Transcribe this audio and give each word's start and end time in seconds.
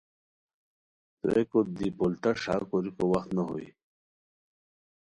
تھوویکوت 1.19 1.67
دی 1.77 1.87
پولتا 1.97 2.31
ݰا 2.41 2.55
کوریکو 2.69 3.03
وخت 3.11 3.29
نو 3.35 3.43
ہوئے 3.49 3.67